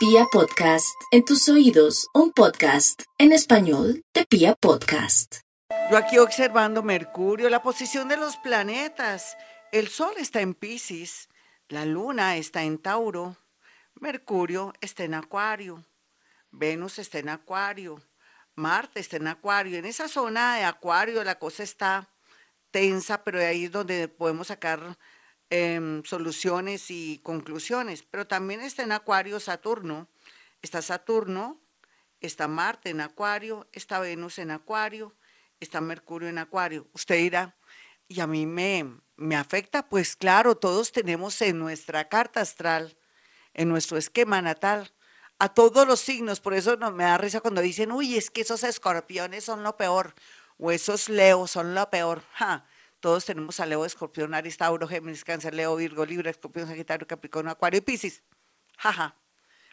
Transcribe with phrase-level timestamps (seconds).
[0.00, 5.40] Pia Podcast, en tus oídos, un podcast en español de Pia Podcast.
[5.90, 9.36] Yo aquí observando Mercurio, la posición de los planetas.
[9.72, 11.28] El Sol está en Pisces,
[11.68, 13.36] la Luna está en Tauro,
[13.94, 15.84] Mercurio está en Acuario,
[16.50, 18.02] Venus está en Acuario,
[18.54, 19.76] Marte está en Acuario.
[19.76, 22.08] En esa zona de Acuario la cosa está
[22.70, 24.96] tensa, pero ahí es donde podemos sacar
[25.50, 28.02] em, soluciones y conclusiones.
[28.02, 30.08] Pero también está en Acuario Saturno.
[30.62, 31.60] Está Saturno,
[32.20, 35.14] está Marte en Acuario, está Venus en Acuario,
[35.58, 36.86] está Mercurio en Acuario.
[36.92, 37.56] Usted dirá,
[38.08, 42.96] y a mí me, me afecta, pues claro, todos tenemos en nuestra carta astral,
[43.54, 44.92] en nuestro esquema natal,
[45.38, 46.40] a todos los signos.
[46.40, 49.76] Por eso no, me da risa cuando dicen, uy, es que esos escorpiones son lo
[49.76, 50.14] peor
[50.58, 52.22] o esos Leo son lo peor.
[53.00, 57.50] Todos tenemos a Leo, Escorpión, Aries, Tauro, Géminis, Cáncer, Leo, Virgo, Libra, Escorpión, Sagitario, Capricornio,
[57.50, 58.22] Acuario y Piscis.
[58.78, 59.16] Jaja.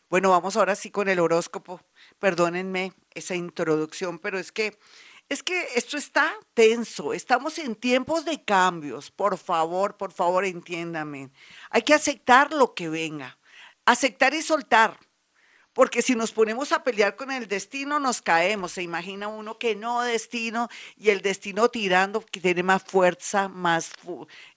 [0.10, 1.82] Bueno, vamos ahora sí con el horóscopo.
[2.20, 4.80] Perdónenme esa introducción, pero es que
[5.30, 11.32] es que esto está tenso, estamos en tiempos de cambios, por favor, por favor, entiéndame.
[11.70, 13.38] Hay que aceptar lo que venga,
[13.86, 14.98] aceptar y soltar.
[15.78, 18.72] Porque si nos ponemos a pelear con el destino, nos caemos.
[18.72, 23.92] Se imagina uno que no destino y el destino tirando, que tiene más fuerza, más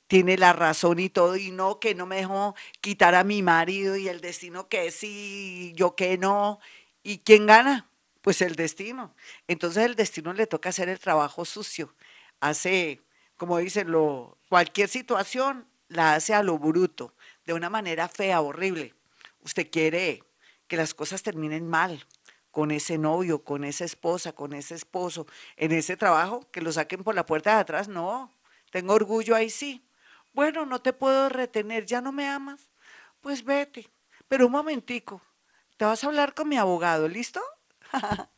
[0.07, 3.97] tiene la razón y todo, y no, que no me dejó quitar a mi marido
[3.97, 6.59] y el destino que sí, yo que no.
[7.03, 7.91] ¿Y quién gana?
[8.23, 9.15] Pues el destino.
[9.47, 11.95] Entonces el destino le toca hacer el trabajo sucio.
[12.41, 13.03] Hace,
[13.37, 18.95] como dicen, lo, cualquier situación la hace a lo bruto, de una manera fea, horrible.
[19.43, 20.23] Usted quiere
[20.71, 22.07] que las cosas terminen mal
[22.53, 27.03] con ese novio, con esa esposa, con ese esposo, en ese trabajo, que lo saquen
[27.03, 27.89] por la puerta de atrás.
[27.89, 28.33] No,
[28.71, 29.85] tengo orgullo ahí sí.
[30.33, 32.71] Bueno, no te puedo retener, ya no me amas.
[33.21, 33.91] Pues vete.
[34.29, 35.21] Pero un momentico,
[35.77, 37.43] te vas a hablar con mi abogado, ¿listo?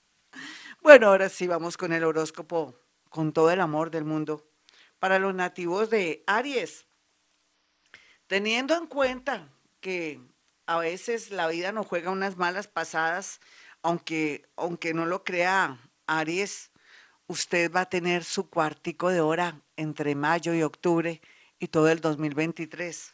[0.82, 2.74] bueno, ahora sí vamos con el horóscopo,
[3.10, 4.48] con todo el amor del mundo.
[4.98, 6.86] Para los nativos de Aries,
[8.26, 9.50] teniendo en cuenta
[9.82, 10.31] que
[10.72, 13.40] a veces la vida nos juega unas malas pasadas,
[13.82, 16.70] aunque, aunque no lo crea Aries,
[17.26, 21.20] usted va a tener su cuartico de hora entre mayo y octubre
[21.58, 23.12] y todo el 2023.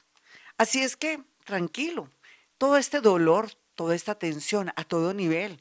[0.57, 2.11] Así es que, tranquilo,
[2.59, 5.61] todo este dolor, toda esta tensión a todo nivel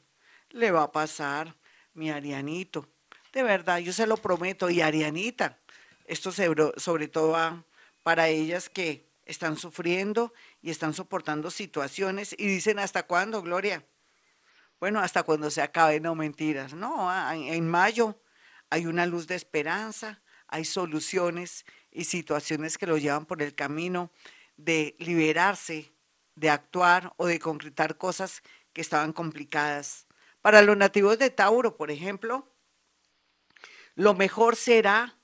[0.50, 1.56] le va a pasar,
[1.94, 2.88] mi Arianito.
[3.32, 4.70] De verdad, yo se lo prometo.
[4.70, 5.58] Y Arianita,
[6.04, 7.64] esto sobre todo
[8.04, 13.86] para ellas que están sufriendo y están soportando situaciones y dicen, ¿hasta cuándo, Gloria?
[14.80, 16.72] Bueno, hasta cuando se acabe, no mentiras.
[16.72, 18.20] No, en mayo
[18.70, 24.10] hay una luz de esperanza, hay soluciones y situaciones que lo llevan por el camino
[24.56, 25.92] de liberarse,
[26.34, 30.06] de actuar o de concretar cosas que estaban complicadas.
[30.40, 32.48] Para los nativos de Tauro, por ejemplo,
[33.94, 35.18] lo mejor será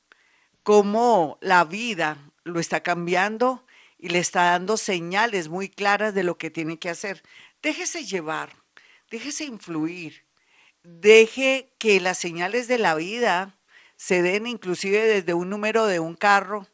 [0.62, 3.63] cómo la vida lo está cambiando
[4.04, 7.22] y le está dando señales muy claras de lo que tiene que hacer.
[7.62, 8.54] Déjese llevar,
[9.10, 10.26] déjese influir,
[10.82, 13.58] deje que las señales de la vida
[13.96, 16.68] se den inclusive desde un número de un carro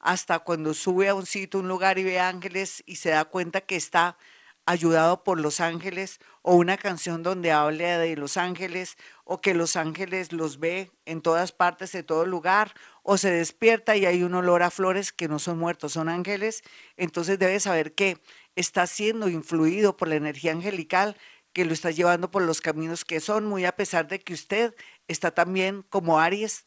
[0.00, 3.62] hasta cuando sube a un sitio, un lugar y ve ángeles y se da cuenta
[3.62, 4.18] que está
[4.66, 9.74] ayudado por los ángeles o una canción donde hable de los ángeles o que los
[9.74, 14.32] ángeles los ve en todas partes de todo lugar o se despierta y hay un
[14.32, 16.62] olor a flores que no son muertos, son ángeles,
[16.96, 18.22] entonces debe saber que
[18.54, 21.16] está siendo influido por la energía angelical
[21.52, 24.72] que lo está llevando por los caminos que son, muy a pesar de que usted
[25.08, 26.64] está también como Aries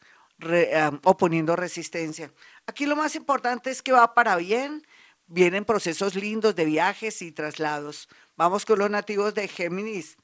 [1.04, 2.30] oponiendo resistencia.
[2.66, 4.86] Aquí lo más importante es que va para bien,
[5.30, 8.08] vienen procesos lindos de viajes y traslados.
[8.36, 10.16] Vamos con los nativos de Géminis.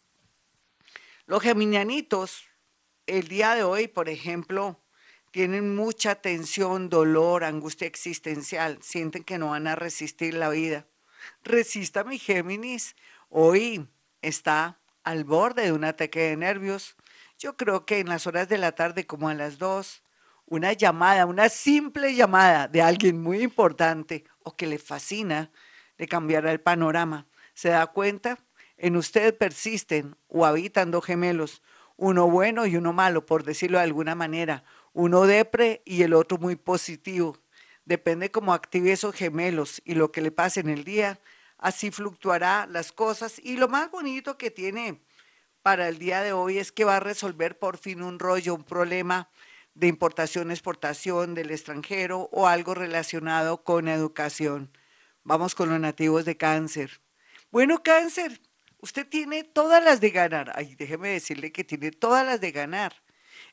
[1.27, 2.45] Los geminianitos,
[3.07, 4.83] el día de hoy, por ejemplo,
[5.31, 10.87] tienen mucha tensión, dolor, angustia existencial, sienten que no van a resistir la vida.
[11.45, 12.97] Resista mi Géminis,
[13.29, 13.89] hoy
[14.23, 16.97] está al borde de un ataque de nervios.
[17.39, 20.03] Yo creo que en las horas de la tarde, como a las dos,
[20.47, 25.51] una llamada, una simple llamada de alguien muy importante o que le fascina,
[25.99, 27.27] le cambiará el panorama.
[27.53, 28.39] ¿Se da cuenta?
[28.77, 31.63] En usted persisten o habitan dos gemelos,
[31.97, 34.63] uno bueno y uno malo, por decirlo de alguna manera,
[34.93, 37.37] uno depre y el otro muy positivo.
[37.85, 41.19] Depende cómo active esos gemelos y lo que le pase en el día,
[41.59, 43.41] así fluctuará las cosas.
[43.43, 45.03] Y lo más bonito que tiene
[45.63, 48.63] para el día de hoy es que va a resolver por fin un rollo, un
[48.63, 49.29] problema
[49.77, 54.71] de importación, exportación del extranjero o algo relacionado con educación.
[55.23, 57.03] Vamos con los nativos de cáncer.
[57.51, 58.41] Bueno, cáncer,
[58.79, 60.51] usted tiene todas las de ganar.
[60.55, 63.03] Ay, déjeme decirle que tiene todas las de ganar.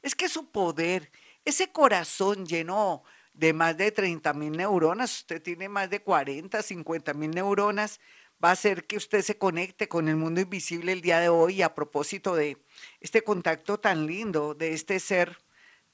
[0.02, 1.12] Es que su poder,
[1.44, 3.04] ese corazón lleno
[3.34, 8.00] de más de 30 mil neuronas, usted tiene más de 40, 50 mil neuronas,
[8.42, 11.62] va a hacer que usted se conecte con el mundo invisible el día de hoy
[11.62, 12.64] a propósito de
[13.02, 15.43] este contacto tan lindo, de este ser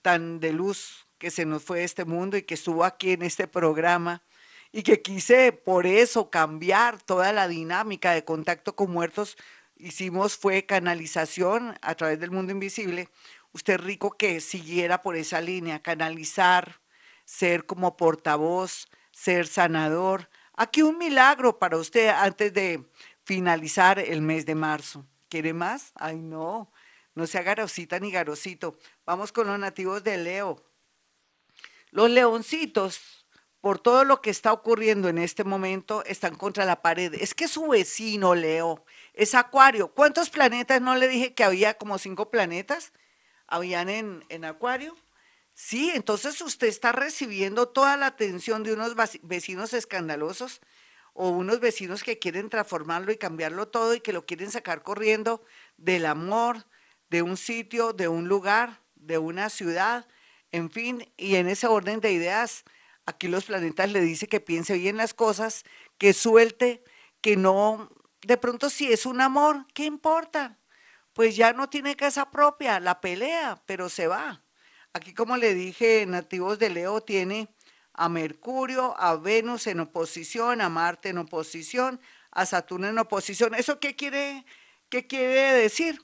[0.01, 3.23] tan de luz que se nos fue de este mundo y que estuvo aquí en
[3.23, 4.23] este programa
[4.71, 9.37] y que quise por eso cambiar toda la dinámica de contacto con muertos.
[9.75, 13.09] Hicimos fue canalización a través del mundo invisible.
[13.51, 16.81] Usted rico que siguiera por esa línea, canalizar,
[17.25, 20.29] ser como portavoz, ser sanador.
[20.55, 22.85] Aquí un milagro para usted antes de
[23.23, 25.05] finalizar el mes de marzo.
[25.29, 25.91] ¿Quiere más?
[25.95, 26.71] Ay, no,
[27.19, 28.77] no sea garosita ni garosito.
[29.05, 30.63] Vamos con los nativos de Leo.
[31.91, 33.19] Los leoncitos
[33.61, 37.13] por todo lo que está ocurriendo en este momento, están contra la pared.
[37.15, 39.89] Es que su vecino, Leo, es Acuario.
[39.89, 40.81] ¿Cuántos planetas?
[40.81, 42.93] No le dije que había como cinco planetas.
[43.47, 44.95] ¿Habían en, en Acuario?
[45.53, 50.61] Sí, entonces usted está recibiendo toda la atención de unos vecinos escandalosos
[51.13, 55.43] o unos vecinos que quieren transformarlo y cambiarlo todo y que lo quieren sacar corriendo
[55.75, 56.65] del amor,
[57.09, 60.07] de un sitio, de un lugar, de una ciudad,
[60.51, 62.63] en fin, y en ese orden de ideas
[63.09, 65.63] Aquí los planetas le dice que piense bien las cosas,
[65.97, 66.83] que suelte,
[67.21, 67.89] que no,
[68.21, 70.59] de pronto si es un amor, ¿qué importa?
[71.13, 74.43] Pues ya no tiene casa propia, la pelea, pero se va.
[74.93, 77.49] Aquí como le dije, nativos de Leo tiene
[77.93, 83.55] a Mercurio, a Venus en oposición, a Marte en oposición, a Saturno en oposición.
[83.55, 84.45] ¿Eso qué quiere,
[84.87, 85.99] qué quiere decir?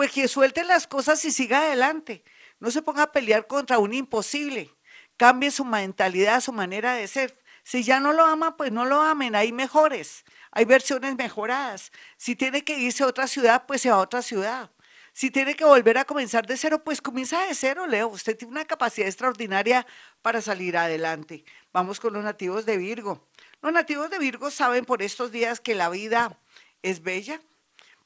[0.00, 2.24] Pues que suelte las cosas y siga adelante.
[2.58, 4.74] No se ponga a pelear contra un imposible
[5.18, 7.38] cambie su mentalidad, su manera de ser.
[7.64, 11.92] Si ya no lo ama, pues no lo amen, hay mejores, hay versiones mejoradas.
[12.16, 14.70] Si tiene que irse a otra ciudad, pues se va a otra ciudad.
[15.12, 18.08] Si tiene que volver a comenzar de cero, pues comienza de cero, Leo.
[18.08, 19.86] Usted tiene una capacidad extraordinaria
[20.22, 21.44] para salir adelante.
[21.74, 23.28] Vamos con los nativos de Virgo.
[23.60, 26.40] Los nativos de Virgo saben por estos días que la vida
[26.80, 27.42] es bella,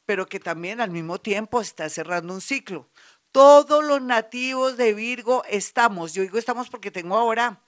[0.07, 2.89] pero que también al mismo tiempo está cerrando un ciclo.
[3.33, 6.15] Todos los nativos de Virgo estamos.
[6.15, 7.61] Yo digo estamos porque tengo ahora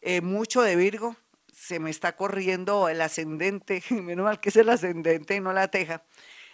[0.00, 1.16] eh, mucho de Virgo.
[1.52, 5.68] Se me está corriendo el ascendente, menos mal que es el ascendente y no la
[5.68, 6.04] teja.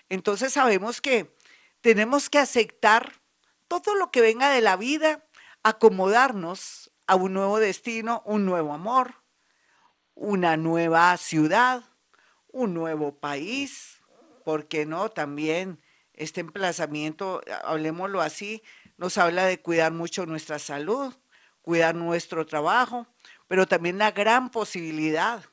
[0.08, 1.34] Entonces sabemos que
[1.80, 3.20] tenemos que aceptar
[3.68, 5.24] todo lo que venga de la vida,
[5.62, 9.16] acomodarnos a un nuevo destino, un nuevo amor,
[10.14, 11.82] una nueva ciudad,
[12.48, 13.91] un nuevo país,
[14.42, 15.10] ¿por qué no?
[15.10, 15.80] También
[16.14, 18.62] este emplazamiento, hablemoslo así,
[18.96, 21.14] nos habla de cuidar mucho nuestra salud,
[21.62, 23.06] cuidar nuestro trabajo,
[23.48, 25.44] pero también la gran posibilidad,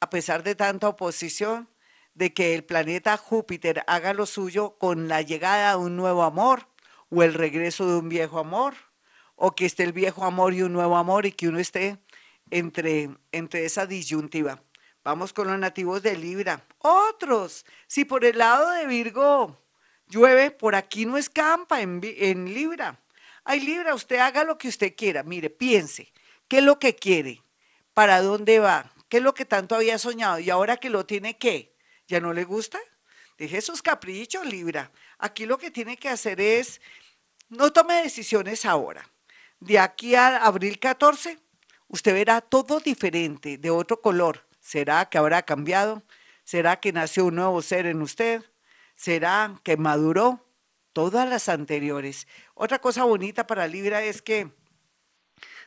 [0.00, 1.68] a pesar de tanta oposición,
[2.14, 6.68] de que el planeta Júpiter haga lo suyo con la llegada de un nuevo amor
[7.10, 8.74] o el regreso de un viejo amor,
[9.36, 11.98] o que esté el viejo amor y un nuevo amor y que uno esté
[12.50, 14.62] entre, entre esa disyuntiva.
[15.04, 16.64] Vamos con los nativos de Libra.
[16.78, 19.56] Otros, si por el lado de Virgo
[20.08, 23.00] Llueve, por aquí no escampa en, en Libra.
[23.44, 25.22] Ay, Libra, usted haga lo que usted quiera.
[25.22, 26.12] Mire, piense,
[26.48, 27.42] ¿qué es lo que quiere?
[27.94, 28.92] ¿Para dónde va?
[29.08, 30.38] ¿Qué es lo que tanto había soñado?
[30.38, 31.74] Y ahora que lo tiene, ¿qué?
[32.06, 32.78] ¿Ya no le gusta?
[33.38, 34.90] Deje sus caprichos, Libra.
[35.18, 36.80] Aquí lo que tiene que hacer es,
[37.48, 39.08] no tome decisiones ahora.
[39.60, 41.38] De aquí a abril 14,
[41.88, 44.47] usted verá todo diferente, de otro color.
[44.68, 46.02] ¿Será que habrá cambiado?
[46.44, 48.44] ¿Será que nació un nuevo ser en usted?
[48.98, 50.44] será que maduró
[50.92, 52.26] todas las anteriores.
[52.54, 54.52] Otra cosa bonita para Libra es que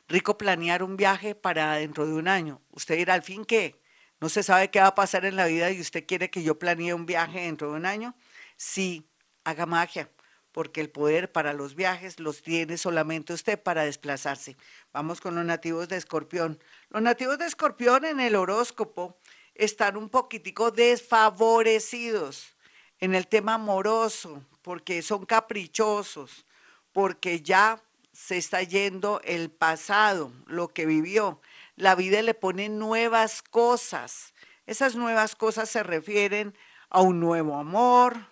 [0.09, 2.61] rico planear un viaje para dentro de un año.
[2.71, 3.81] Usted dirá al fin que
[4.19, 6.59] no se sabe qué va a pasar en la vida y usted quiere que yo
[6.59, 8.13] planee un viaje dentro de un año.
[8.57, 9.09] Sí,
[9.45, 10.11] haga magia,
[10.51, 14.57] porque el poder para los viajes los tiene solamente usted para desplazarse.
[14.91, 16.59] Vamos con los nativos de Escorpión.
[16.89, 19.17] Los nativos de Escorpión en el horóscopo
[19.55, 22.55] están un poquitico desfavorecidos
[22.99, 26.45] en el tema amoroso, porque son caprichosos,
[26.91, 27.81] porque ya
[28.11, 31.41] se está yendo el pasado, lo que vivió.
[31.75, 34.33] La vida le pone nuevas cosas.
[34.67, 36.55] Esas nuevas cosas se refieren
[36.89, 38.27] a un nuevo amor,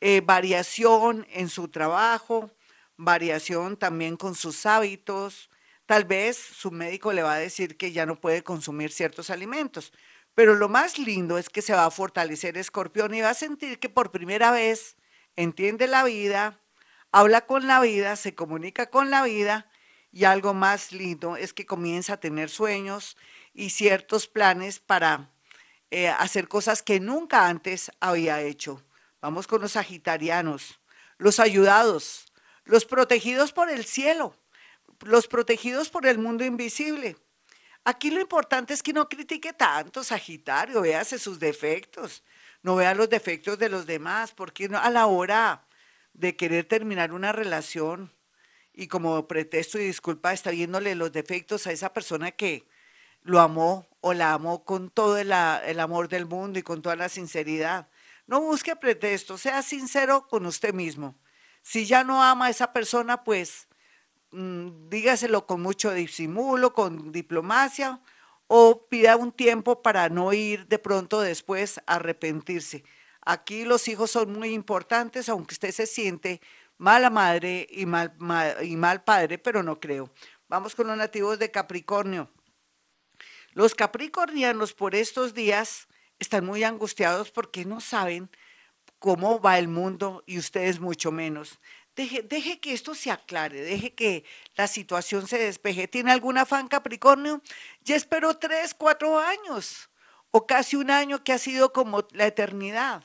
[0.00, 2.50] eh, variación en su trabajo,
[2.96, 5.50] variación también con sus hábitos.
[5.86, 9.92] Tal vez su médico le va a decir que ya no puede consumir ciertos alimentos,
[10.34, 13.78] pero lo más lindo es que se va a fortalecer Escorpión y va a sentir
[13.78, 14.96] que por primera vez
[15.36, 16.60] entiende la vida,
[17.12, 19.70] habla con la vida, se comunica con la vida
[20.12, 23.16] y algo más lindo es que comienza a tener sueños
[23.52, 25.30] y ciertos planes para
[25.90, 28.82] eh, hacer cosas que nunca antes había hecho.
[29.20, 30.80] Vamos con los sagitarianos,
[31.18, 32.26] los ayudados,
[32.64, 34.34] los protegidos por el cielo,
[35.00, 37.16] los protegidos por el mundo invisible.
[37.84, 42.22] Aquí lo importante es que no critique tanto, Sagitario, véase sus defectos,
[42.62, 45.66] no vea los defectos de los demás, porque a la hora
[46.12, 48.12] de querer terminar una relación
[48.72, 52.66] y como pretexto y disculpa está viéndole los defectos a esa persona que
[53.22, 56.96] lo amó o la amó con todo el, el amor del mundo y con toda
[56.96, 57.88] la sinceridad.
[58.30, 61.18] No busque pretexto, sea sincero con usted mismo.
[61.62, 63.66] Si ya no ama a esa persona, pues
[64.30, 68.00] mm, dígaselo con mucho disimulo, con diplomacia,
[68.46, 72.84] o pida un tiempo para no ir de pronto después a arrepentirse.
[73.20, 76.40] Aquí los hijos son muy importantes, aunque usted se siente
[76.78, 80.08] mala madre y mal padre, pero no creo.
[80.46, 82.30] Vamos con los nativos de Capricornio.
[83.54, 85.88] Los capricornianos por estos días
[86.20, 88.30] están muy angustiados porque no saben
[89.00, 91.58] cómo va el mundo y ustedes mucho menos.
[91.96, 94.24] Deje, deje, que esto se aclare, deje que
[94.54, 95.88] la situación se despeje.
[95.88, 97.42] ¿Tiene algún afán Capricornio?
[97.82, 99.90] Ya esperó tres, cuatro años
[100.30, 103.02] o casi un año que ha sido como la eternidad.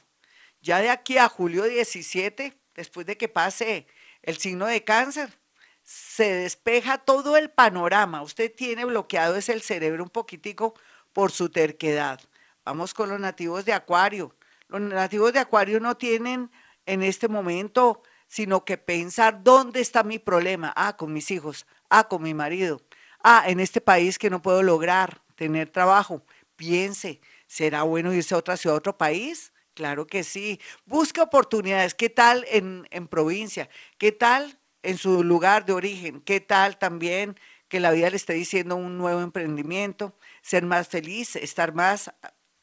[0.61, 3.87] Ya de aquí a julio 17, después de que pase
[4.21, 5.37] el signo de cáncer,
[5.83, 8.21] se despeja todo el panorama.
[8.21, 10.73] Usted tiene bloqueado es el cerebro un poquitico
[11.13, 12.19] por su terquedad.
[12.65, 14.35] Vamos con los nativos de Acuario.
[14.67, 16.51] Los nativos de Acuario no tienen
[16.85, 20.73] en este momento sino que pensar dónde está mi problema.
[20.75, 21.65] Ah, con mis hijos.
[21.89, 22.81] Ah, con mi marido.
[23.23, 26.23] Ah, en este país que no puedo lograr tener trabajo.
[26.55, 29.53] Piense, ¿será bueno irse a otra ciudad, a otro país?
[29.73, 30.59] Claro que sí.
[30.85, 31.93] Busque oportunidades.
[31.93, 33.69] ¿Qué tal en, en provincia?
[33.97, 36.21] ¿Qué tal en su lugar de origen?
[36.21, 40.17] ¿Qué tal también que la vida le esté diciendo un nuevo emprendimiento?
[40.41, 42.11] Ser más feliz, estar más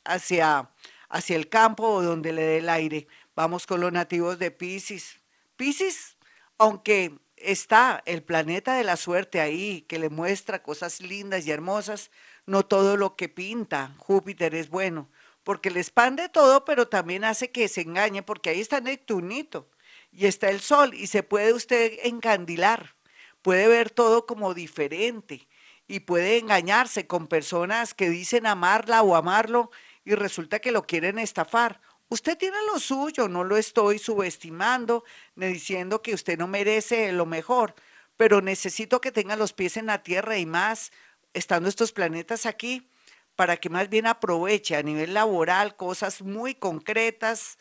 [0.05, 0.71] hacia,
[1.09, 3.07] hacia el campo o donde le dé el aire.
[3.35, 5.21] Vamos con los nativos de Pisces.
[5.57, 6.17] Pisces,
[6.59, 12.11] aunque está el planeta de la suerte ahí, que le muestra cosas lindas y hermosas,
[12.47, 15.11] no todo lo que pinta Júpiter es bueno,
[15.45, 19.69] porque le expande todo, pero también hace que se engañe, porque ahí está Neptunito
[20.11, 22.95] y está el Sol y se puede usted encandilar,
[23.43, 25.49] puede ver todo como diferente
[25.89, 29.71] y puede engañarse con personas que dicen amarla o amarlo
[30.05, 31.81] y resulta que lo quieren estafar.
[32.09, 35.05] Usted tiene lo suyo, no lo estoy subestimando
[35.35, 37.75] ni diciendo que usted no merece lo mejor,
[38.17, 40.93] pero necesito que tenga los pies en la tierra y más
[41.33, 42.91] estando estos planetas aquí
[43.37, 47.59] para que más bien aproveche a nivel laboral cosas muy concretas,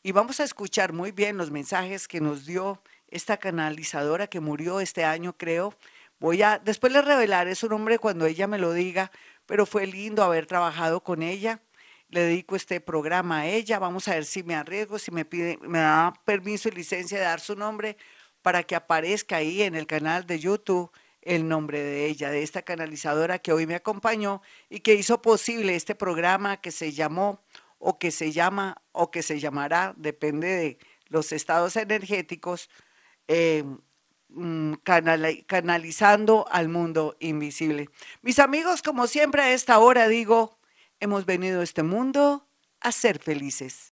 [0.03, 4.81] Y vamos a escuchar muy bien los mensajes que nos dio esta canalizadora que murió
[4.81, 5.75] este año, creo.
[6.19, 9.13] Voy a, después les revelaré su nombre cuando ella me lo diga,
[9.47, 11.63] pero fue lindo haber trabajado con ella.
[12.09, 13.79] Le dedico este programa a ella.
[13.79, 17.25] Vamos a ver si me arriesgo, si me pide, me da permiso y licencia de
[17.25, 17.97] dar su nombre
[18.43, 20.91] para que aparezca ahí en el canal de YouTube
[21.23, 25.75] el nombre de ella, de esta canalizadora que hoy me acompañó y que hizo posible
[25.75, 27.43] este programa que se llamó
[27.79, 32.71] o que se llama o que se llamará, depende de los estados energéticos,
[33.29, 33.65] eh,
[34.29, 34.75] mm,
[35.47, 37.89] canalizando al mundo invisible.
[38.23, 40.59] Mis amigos, como siempre a esta hora digo,
[41.01, 42.47] hemos venido a este mundo
[42.81, 43.91] a ser felices.